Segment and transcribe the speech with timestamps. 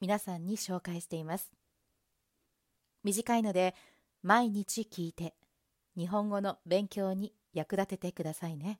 [0.00, 1.50] 皆さんに紹介しています。
[3.04, 3.74] 短いので
[4.22, 5.34] 毎日聞いて
[5.96, 8.78] 日本語の勉強に役立ててくださいね。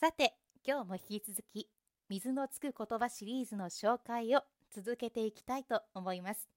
[0.00, 0.34] さて、
[0.66, 1.68] 今日も引き続き
[2.08, 4.42] 水のつく言葉シリーズの紹介を
[4.74, 6.48] 続けていきたいと思います。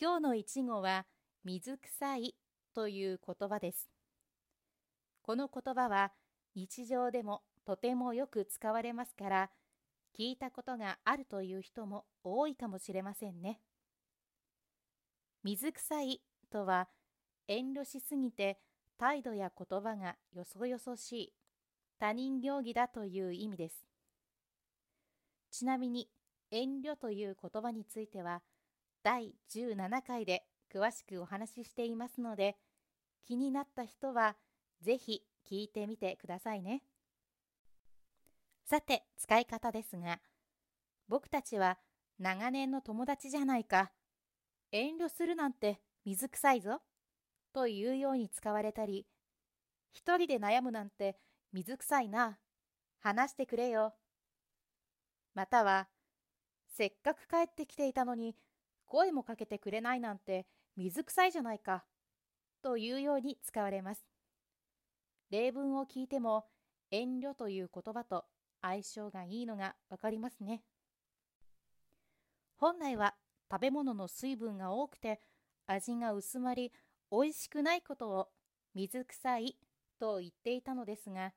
[0.00, 1.04] 今日の一語は
[1.44, 2.34] 水臭い
[2.74, 3.90] という言葉です。
[5.22, 6.12] この言葉は
[6.54, 9.50] 日常でもとてもよく使われますから
[10.18, 13.60] 聞いたことがあるという人も多いかもしれませんね。
[15.44, 16.20] 水臭い
[16.50, 16.88] とは
[17.46, 18.58] 遠慮しすぎて
[18.98, 21.32] 態度や言葉がよそよそしい
[22.00, 23.86] 他人行儀だという意味です。
[25.52, 26.08] ちなみに
[26.50, 28.42] 遠慮という言葉については
[29.04, 30.42] 第17回で
[30.74, 32.56] 詳しくお話ししていますので
[33.24, 34.36] 気になった人は
[34.82, 36.82] ぜひ聞いてみてくださいね。
[38.70, 40.20] さて、使い方ですが、
[41.08, 41.78] 僕たちは
[42.18, 43.92] 長年の友達じゃないか。
[44.72, 46.82] 遠慮するなんて水臭いぞ。
[47.54, 49.06] というように使われたり、
[49.90, 51.16] 一人で悩むなんて
[51.50, 52.38] 水臭いな。
[52.98, 53.94] 話してくれよ。
[55.32, 55.88] または、
[56.68, 58.36] せっかく帰ってきていたのに
[58.84, 60.46] 声もかけてくれないなんて
[60.76, 61.86] 水臭いじゃないか。
[62.60, 64.04] というように使われます。
[65.30, 66.44] 例文を聞いても
[66.90, 68.26] 遠慮という言葉と
[68.62, 70.62] 相性がいいのがわかりますね。
[72.56, 73.14] 本来は
[73.50, 75.20] 食べ物の水分が多くて
[75.66, 76.72] 味が薄まり
[77.10, 78.28] 美味しくないことを
[78.74, 79.56] 水臭い
[80.00, 81.32] と言っていたのですが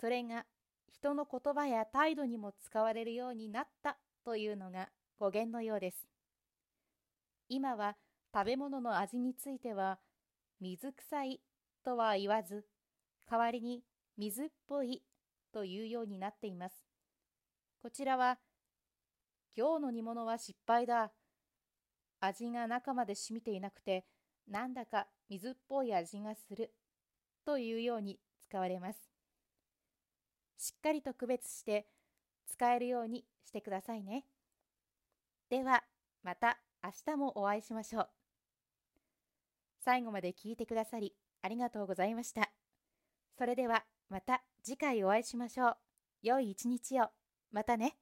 [0.00, 0.46] それが
[0.90, 6.08] 人の言葉や態度にも使われるようになったというのが語源のようです。
[7.48, 7.96] 今は
[8.34, 9.98] 食べ物の味については
[10.60, 11.40] 水臭い
[11.84, 12.66] とは言わず
[13.30, 13.82] 代わりに
[14.16, 15.02] 水っぽい
[15.52, 16.84] というようになっています。
[17.82, 18.38] こちらは、
[19.56, 21.12] 今日の煮物は失敗だ。
[22.20, 24.04] 味が中まで染みていなくて、
[24.46, 26.72] なんだか水っぽい味がする。
[27.44, 29.10] というように使われます。
[30.58, 31.86] しっかりと区別して
[32.46, 34.24] 使えるようにしてくださいね。
[35.48, 35.82] では、
[36.22, 38.08] また明日もお会いしましょう。
[39.80, 42.50] 最後まで聞いてくださりありがとうございました。
[43.38, 45.76] それではまた次回お会いしましょう。
[46.20, 47.08] 良い一日を。
[47.52, 47.96] またね。